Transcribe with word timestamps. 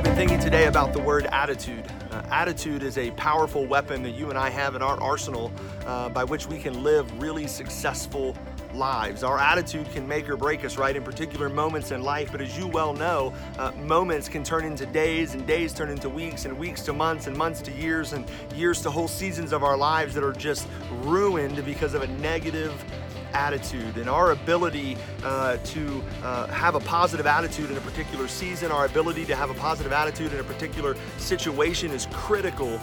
thinking 0.00 0.40
today 0.40 0.68
about 0.68 0.94
the 0.94 0.98
word 0.98 1.26
attitude. 1.32 1.84
Uh, 2.10 2.22
attitude 2.30 2.82
is 2.82 2.96
a 2.96 3.10
powerful 3.10 3.66
weapon 3.66 4.02
that 4.02 4.12
you 4.12 4.30
and 4.30 4.38
I 4.38 4.48
have 4.48 4.74
in 4.74 4.80
our 4.80 4.98
arsenal 5.02 5.52
uh, 5.84 6.08
by 6.08 6.24
which 6.24 6.46
we 6.46 6.58
can 6.58 6.82
live 6.82 7.20
really 7.20 7.46
successful 7.46 8.34
lives. 8.72 9.22
Our 9.22 9.38
attitude 9.38 9.90
can 9.92 10.08
make 10.08 10.30
or 10.30 10.36
break 10.38 10.64
us, 10.64 10.78
right, 10.78 10.96
in 10.96 11.02
particular 11.02 11.50
moments 11.50 11.90
in 11.90 12.02
life. 12.02 12.32
But 12.32 12.40
as 12.40 12.56
you 12.56 12.68
well 12.68 12.94
know, 12.94 13.34
uh, 13.58 13.72
moments 13.72 14.30
can 14.30 14.42
turn 14.42 14.64
into 14.64 14.86
days, 14.86 15.34
and 15.34 15.46
days 15.46 15.74
turn 15.74 15.90
into 15.90 16.08
weeks, 16.08 16.46
and 16.46 16.58
weeks 16.58 16.82
to 16.84 16.94
months, 16.94 17.26
and 17.26 17.36
months 17.36 17.60
to 17.62 17.72
years, 17.72 18.14
and 18.14 18.24
years 18.54 18.80
to 18.82 18.90
whole 18.90 19.08
seasons 19.08 19.52
of 19.52 19.62
our 19.62 19.76
lives 19.76 20.14
that 20.14 20.24
are 20.24 20.32
just 20.32 20.68
ruined 21.02 21.62
because 21.66 21.92
of 21.92 22.00
a 22.00 22.06
negative 22.06 22.72
attitude 23.34 23.96
and 23.96 24.08
our 24.08 24.32
ability 24.32 24.96
uh, 25.22 25.56
to 25.58 26.02
uh, 26.22 26.46
have 26.48 26.74
a 26.74 26.80
positive 26.80 27.26
attitude 27.26 27.70
in 27.70 27.76
a 27.76 27.80
particular 27.80 28.28
season, 28.28 28.70
our 28.70 28.86
ability 28.86 29.24
to 29.26 29.34
have 29.34 29.50
a 29.50 29.54
positive 29.54 29.92
attitude 29.92 30.32
in 30.32 30.40
a 30.40 30.44
particular 30.44 30.96
situation 31.18 31.90
is 31.90 32.06
critical 32.12 32.80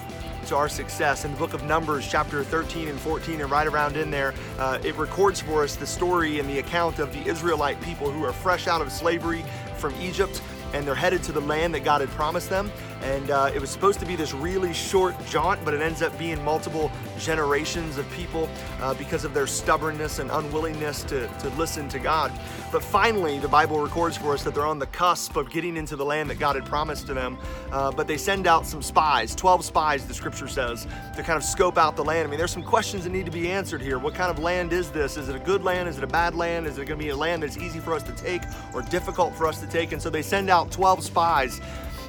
to 0.48 0.56
our 0.56 0.70
success. 0.70 1.26
In 1.26 1.32
the 1.32 1.38
book 1.38 1.54
of 1.54 1.64
Numbers, 1.64 2.08
chapter 2.10 2.44
13 2.44 2.88
and 2.88 3.00
14, 3.00 3.42
and 3.42 3.52
right 3.52 3.68
around 3.68 3.98
in 3.98 4.10
there, 4.10 4.34
uh, 4.58 4.80
it 4.84 4.96
records 4.96 5.40
for 5.42 5.64
us 5.64 5.76
the 5.76 5.86
story 5.86 6.40
and 6.40 6.50
the 6.50 6.60
account 6.60 7.00
of 7.00 7.12
the 7.14 7.24
Israelite 7.28 7.80
people 7.82 8.10
who 8.10 8.24
are 8.24 8.34
fresh 8.34 8.68
out 8.68 8.82
of 8.82 8.92
slavery 8.92 9.44
from 9.78 9.94
Egypt 10.02 10.42
and 10.74 10.86
they're 10.86 10.96
headed 10.96 11.24
to 11.24 11.32
the 11.32 11.42
land 11.42 11.74
that 11.74 11.84
God 11.84 12.02
had 12.02 12.10
promised 12.12 12.50
them. 12.50 12.72
And 13.02 13.32
uh, 13.32 13.52
it 13.54 13.62
was 13.62 13.70
supposed 13.70 14.00
to 14.00 14.06
be 14.06 14.16
this 14.16 14.34
really 14.34 14.74
short 14.74 15.16
jaunt, 15.28 15.64
but 15.64 15.74
it 15.74 15.82
ends 15.82 16.02
up 16.02 16.18
being 16.20 16.44
multiple 16.44 16.92
generations 17.18 17.98
of 17.98 18.10
people 18.12 18.50
uh, 18.82 18.94
because 18.94 19.24
of 19.24 19.34
their 19.34 19.48
stubbornness 19.48 20.20
and 20.20 20.30
unwillingness 20.32 21.04
to, 21.04 21.28
to 21.28 21.50
listen 21.52 21.88
to 21.90 22.00
God. 22.00 22.32
But 22.72 22.84
finally, 22.84 23.40
the 23.40 23.48
Bible 23.48 23.80
records 23.80 24.18
for 24.18 24.34
us 24.34 24.44
that 24.44 24.54
they're 24.54 24.66
on 24.66 24.80
the 24.80 24.88
cusp 24.88 25.36
of 25.36 25.50
getting 25.50 25.78
into 25.78 25.96
the 25.96 26.06
land 26.06 26.30
that 26.30 26.40
God 26.40 26.56
had 26.56 26.66
promised 26.66 27.08
to 27.08 27.14
them. 27.14 27.38
Uh, 27.72 27.92
but 27.92 28.08
they 28.08 28.18
send 28.18 28.48
out 28.48 28.66
some 28.66 28.82
spies, 28.82 29.34
12 29.34 29.66
spies, 29.66 30.06
the 30.06 30.14
scripture 30.14 30.48
says, 30.48 30.86
to 31.16 31.24
kind 31.24 31.38
of 31.38 31.44
scope 31.44 31.78
out 31.78 31.96
the 31.96 32.04
land. 32.04 32.28
I 32.28 32.30
mean, 32.30 32.38
there's 32.38 32.52
some 32.52 32.64
questions 32.64 33.06
that 33.06 33.12
need 33.12 33.26
to 33.26 33.32
be 33.32 33.50
answered 33.50 33.82
here. 33.82 33.98
What 33.98 34.14
kind 34.14 34.30
of 34.30 34.40
land 34.40 34.74
is 34.74 34.92
this? 34.92 35.18
Is 35.18 35.30
it 35.30 35.36
a 35.36 35.40
good 35.40 35.64
land? 35.64 35.90
Is 35.90 35.98
it 35.98 36.04
a 36.04 36.08
bad 36.08 36.36
land? 36.36 36.68
Is 36.68 36.78
it 36.78 36.86
going 36.86 37.00
to 37.00 37.06
be 37.06 37.10
a 37.10 37.16
land 37.16 37.44
that's 37.44 37.58
easy 37.58 37.80
for 37.80 37.94
us 37.94 38.04
to 38.04 38.12
take 38.12 38.44
or 38.74 38.82
difficult 38.82 39.36
for 39.36 39.48
us 39.48 39.60
to 39.62 39.68
take? 39.68 39.92
And 39.92 40.02
so 40.02 40.10
they 40.10 40.22
send 40.22 40.50
out 40.50 40.72
12 40.72 41.04
spies 41.04 41.62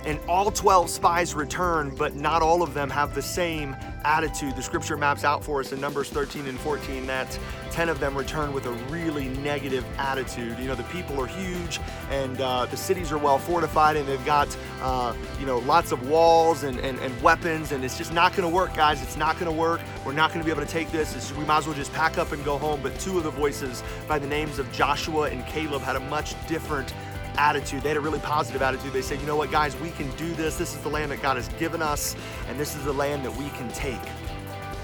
and 0.04 0.18
all 0.28 0.50
12 0.50 0.88
spies 0.88 1.34
return, 1.34 1.94
but 1.94 2.14
not 2.14 2.42
all 2.42 2.62
of 2.62 2.74
them 2.74 2.88
have 2.90 3.14
the 3.14 3.22
same 3.22 3.76
attitude. 4.04 4.56
The 4.56 4.62
scripture 4.62 4.96
maps 4.96 5.24
out 5.24 5.44
for 5.44 5.60
us 5.60 5.72
in 5.72 5.80
Numbers 5.80 6.08
13 6.08 6.46
and 6.46 6.58
14 6.60 7.06
that 7.06 7.38
10 7.70 7.88
of 7.88 8.00
them 8.00 8.16
return 8.16 8.52
with 8.52 8.66
a 8.66 8.72
really 8.90 9.28
negative 9.28 9.84
attitude. 9.98 10.58
You 10.58 10.66
know, 10.66 10.74
the 10.74 10.84
people 10.84 11.20
are 11.20 11.26
huge 11.26 11.80
and 12.10 12.40
uh, 12.40 12.66
the 12.66 12.76
cities 12.76 13.12
are 13.12 13.18
well 13.18 13.38
fortified 13.38 13.96
and 13.96 14.08
they've 14.08 14.24
got, 14.24 14.56
uh, 14.80 15.14
you 15.38 15.46
know, 15.46 15.58
lots 15.58 15.92
of 15.92 16.08
walls 16.08 16.62
and, 16.62 16.78
and, 16.80 16.98
and 17.00 17.22
weapons, 17.22 17.72
and 17.72 17.84
it's 17.84 17.98
just 17.98 18.12
not 18.12 18.34
going 18.34 18.48
to 18.48 18.54
work, 18.54 18.74
guys. 18.74 19.02
It's 19.02 19.16
not 19.16 19.38
going 19.38 19.52
to 19.52 19.58
work. 19.58 19.80
We're 20.04 20.12
not 20.12 20.30
going 20.30 20.40
to 20.40 20.44
be 20.44 20.50
able 20.50 20.66
to 20.66 20.72
take 20.72 20.90
this. 20.90 21.14
It's, 21.14 21.32
we 21.34 21.44
might 21.44 21.58
as 21.58 21.66
well 21.66 21.76
just 21.76 21.92
pack 21.92 22.18
up 22.18 22.32
and 22.32 22.44
go 22.44 22.58
home. 22.58 22.80
But 22.82 22.98
two 22.98 23.18
of 23.18 23.24
the 23.24 23.30
voices 23.30 23.82
by 24.08 24.18
the 24.18 24.26
names 24.26 24.58
of 24.58 24.70
Joshua 24.72 25.30
and 25.30 25.44
Caleb 25.46 25.82
had 25.82 25.96
a 25.96 26.00
much 26.00 26.34
different 26.46 26.92
attitude. 27.40 27.82
They 27.82 27.88
had 27.88 27.96
a 27.96 28.00
really 28.00 28.18
positive 28.20 28.60
attitude. 28.60 28.92
They 28.92 29.00
said, 29.00 29.18
you 29.18 29.26
know 29.26 29.36
what, 29.36 29.50
guys, 29.50 29.74
we 29.80 29.90
can 29.90 30.10
do 30.16 30.30
this. 30.34 30.56
This 30.56 30.74
is 30.74 30.82
the 30.82 30.90
land 30.90 31.10
that 31.10 31.22
God 31.22 31.36
has 31.36 31.48
given 31.58 31.80
us, 31.80 32.14
and 32.48 32.60
this 32.60 32.76
is 32.76 32.84
the 32.84 32.92
land 32.92 33.24
that 33.24 33.34
we 33.34 33.48
can 33.50 33.68
take. 33.70 34.04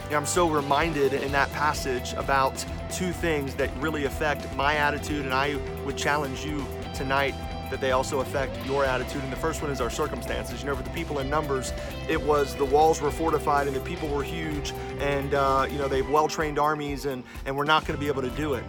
You 0.05 0.13
know, 0.13 0.17
I'm 0.17 0.27
so 0.27 0.49
reminded 0.49 1.13
in 1.13 1.33
that 1.33 1.53
passage 1.53 2.15
about 2.15 2.65
two 2.91 3.13
things 3.13 3.55
that 3.57 3.71
really 3.77 4.07
affect 4.07 4.53
my 4.57 4.77
attitude, 4.77 5.27
and 5.27 5.35
I 5.35 5.57
would 5.85 5.99
challenge 5.99 6.47
you 6.47 6.65
tonight 6.95 7.35
that 7.71 7.81
they 7.81 7.91
also 7.91 8.21
affect 8.21 8.65
your 8.65 8.85
attitude. 8.85 9.23
And 9.23 9.33
the 9.33 9.37
first 9.37 9.61
one 9.61 9.71
is 9.71 9.81
our 9.81 9.91
circumstances. 9.91 10.63
You 10.63 10.69
know, 10.69 10.77
for 10.77 10.83
the 10.83 10.91
people 10.91 11.19
in 11.19 11.29
Numbers, 11.29 11.73
it 12.09 12.21
was 12.21 12.55
the 12.55 12.65
walls 12.65 13.03
were 13.03 13.11
fortified 13.11 13.67
and 13.67 13.77
the 13.77 13.81
people 13.81 14.09
were 14.09 14.23
huge, 14.23 14.73
and 14.99 15.35
uh, 15.35 15.67
you 15.71 15.77
know 15.77 15.89
they 15.89 15.99
have 15.99 16.11
well-trained 16.11 16.59
armies, 16.59 17.05
and 17.05 17.23
and 17.45 17.55
we're 17.55 17.65
not 17.65 17.85
going 17.85 17.99
to 17.99 18.01
be 18.01 18.09
able 18.09 18.23
to 18.23 18.31
do 18.31 18.55
it. 18.55 18.65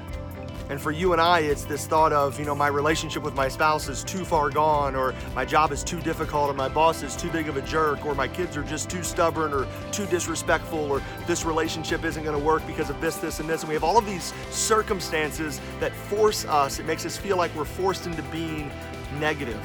And 0.70 0.82
for 0.82 0.92
you 0.92 1.14
and 1.14 1.22
I, 1.22 1.40
it's 1.40 1.64
this 1.64 1.88
thought 1.88 2.12
of, 2.12 2.38
you 2.38 2.46
know, 2.46 2.54
my 2.54 2.68
relationship 2.68 3.24
with 3.24 3.34
my 3.34 3.48
spouse 3.48 3.88
is 3.88 4.04
too 4.04 4.26
far 4.26 4.50
gone, 4.50 4.96
or 4.96 5.14
my 5.34 5.46
job 5.46 5.72
is 5.72 5.82
too 5.82 6.02
difficult, 6.02 6.50
or 6.50 6.54
my 6.54 6.68
boss 6.68 7.04
is 7.04 7.16
too 7.16 7.30
big 7.30 7.48
of 7.48 7.56
a 7.56 7.62
jerk, 7.62 8.06
or 8.06 8.14
my 8.14 8.28
kids 8.28 8.58
are 8.58 8.64
just 8.64 8.90
too 8.90 9.02
stubborn, 9.02 9.54
or 9.54 9.66
too 9.94 10.06
disrespectful, 10.08 10.80
or 10.80 11.02
this 11.26 11.46
relationship 11.46 12.04
isn't 12.04 12.24
going 12.24 12.38
to 12.38 12.46
work 12.46 12.68
because 12.68 12.90
of 12.90 13.00
this, 13.00 13.16
this, 13.16 13.40
and 13.40 13.50
this. 13.50 13.62
And 13.62 13.70
we 13.70 13.76
have 13.76 13.84
all 13.86 13.98
of 13.98 14.06
these 14.06 14.34
circumstances 14.52 15.62
that 15.80 15.94
force 15.94 16.44
us, 16.46 16.80
it 16.80 16.86
makes 16.86 17.06
us 17.06 17.16
feel 17.16 17.38
like 17.38 17.56
we're 17.56 17.64
forced 17.64 18.06
into 18.06 18.22
being 18.24 18.70
negative. 19.20 19.64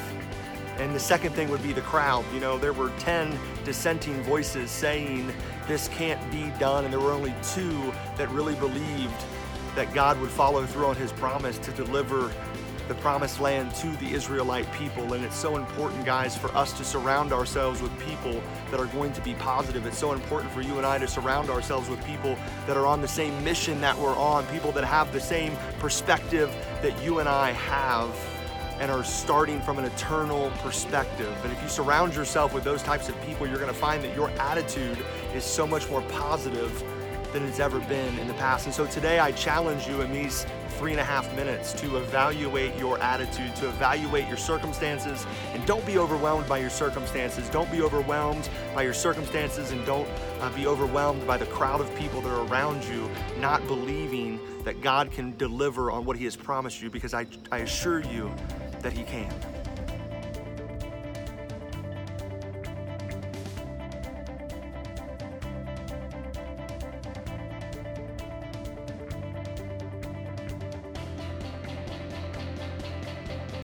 And 0.79 0.95
the 0.95 1.01
second 1.01 1.33
thing 1.33 1.51
would 1.51 1.63
be 1.63 1.73
the 1.73 1.83
crowd. 1.83 2.25
You 2.33 2.41
know, 2.41 2.59
there 2.59 2.73
were 2.73 2.91
10 3.01 3.37
dissenting 3.65 4.23
voices 4.23 4.71
saying 4.71 5.33
this 5.67 5.89
can't 5.89 6.21
be 6.31 6.53
done, 6.61 6.85
and 6.85 6.93
there 6.93 7.01
were 7.01 7.13
only 7.13 7.35
two 7.43 7.93
that 8.17 8.31
really 8.31 8.55
believed 8.55 9.25
that 9.75 9.93
God 9.95 10.21
would 10.21 10.31
follow 10.31 10.67
through 10.67 10.87
on 10.87 10.97
his 10.97 11.13
promise 11.13 11.59
to 11.59 11.71
deliver 11.73 12.31
the 12.89 12.95
promised 12.95 13.41
land 13.41 13.75
to 13.77 13.87
the 13.97 14.13
Israelite 14.13 14.71
people. 14.73 15.15
And 15.15 15.25
it's 15.25 15.37
so 15.37 15.57
important, 15.57 16.05
guys, 16.05 16.37
for 16.37 16.55
us 16.57 16.73
to 16.75 16.85
surround 16.85 17.33
ourselves 17.33 17.81
with 17.81 17.97
people 18.01 18.43
that 18.71 18.81
are 18.81 18.87
going 18.87 19.13
to 19.13 19.21
be 19.23 19.35
positive. 19.35 19.87
It's 19.87 19.99
so 19.99 20.13
important 20.13 20.53
for 20.53 20.63
you 20.63 20.77
and 20.77 20.85
I 20.85 20.99
to 20.99 21.09
surround 21.09 21.49
ourselves 21.49 21.89
with 21.89 22.05
people 22.05 22.37
that 22.67 22.77
are 22.77 22.87
on 22.87 23.01
the 23.01 23.09
same 23.09 23.43
mission 23.45 23.81
that 23.81 23.97
we're 23.97 24.17
on, 24.17 24.45
people 24.47 24.73
that 24.73 24.85
have 24.85 25.13
the 25.13 25.21
same 25.21 25.57
perspective 25.79 26.55
that 26.83 27.01
you 27.03 27.21
and 27.21 27.29
I 27.29 27.53
have 27.53 28.15
and 28.81 28.91
are 28.91 29.05
starting 29.05 29.61
from 29.61 29.79
an 29.79 29.85
eternal 29.85 30.51
perspective. 30.59 31.33
And 31.45 31.53
if 31.53 31.63
you 31.63 31.69
surround 31.69 32.15
yourself 32.15 32.53
with 32.53 32.65
those 32.65 32.83
types 32.83 33.09
of 33.09 33.21
people, 33.23 33.47
you're 33.47 33.59
going 33.59 33.73
to 33.73 33.79
find 33.79 34.03
that 34.03 34.15
your 34.17 34.31
attitude 34.31 34.99
is 35.35 35.45
so 35.45 35.67
much 35.67 35.89
more 35.89 36.03
positive 36.03 36.83
than 37.33 37.45
it's 37.45 37.61
ever 37.61 37.81
been 37.81 38.19
in 38.19 38.29
the 38.29 38.35
past. 38.35 38.67
And 38.67 38.75
so 38.75 38.87
today 38.87 39.19
I 39.19 39.33
challenge 39.33 39.87
you 39.87 40.01
in 40.03 40.13
these 40.13 40.47
three 40.79 40.91
and 40.91 41.01
a 41.01 41.05
half 41.05 41.35
minutes 41.37 41.73
to 41.75 41.97
evaluate 41.97 42.77
your 42.77 42.99
attitude, 42.99 43.55
to 43.57 43.69
evaluate 43.69 44.27
your 44.29 44.37
circumstances, 44.37 45.27
and 45.53 45.65
don't 45.65 45.85
be 45.87 45.99
overwhelmed 45.99 46.49
by 46.49 46.59
your 46.59 46.71
circumstances. 46.71 47.49
Don't 47.51 47.71
be 47.71 47.83
overwhelmed 47.83 48.49
by 48.75 48.83
your 48.83 48.95
circumstances, 48.95 49.71
and 49.71 49.85
don't 49.87 50.09
uh, 50.41 50.51
be 50.51 50.67
overwhelmed 50.67 51.27
by 51.27 51.37
the 51.37 51.47
crowd 51.47 51.81
of 51.81 51.95
people 51.97 52.21
that 52.21 52.31
are 52.31 52.47
around 52.47 52.85
you, 52.85 53.09
not 53.39 53.65
believing 53.67 54.41
that 54.65 54.81
God 54.81 55.11
can 55.11 55.37
deliver 55.37 55.91
on 55.91 56.05
what 56.05 56.17
He 56.17 56.25
has 56.25 56.37
promised 56.37 56.83
you, 56.83 56.91
because 56.91 57.15
I, 57.15 57.27
I 57.51 57.59
assure 57.59 58.01
you 58.01 58.33
that 58.81 58.93
He 58.93 59.05
can. 59.05 59.33